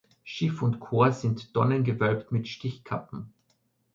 [0.23, 3.35] Schiff und Chor sind tonnengewölbt mit Stichkappen.